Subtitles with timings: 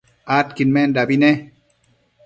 [0.35, 1.31] adquidmendabi ne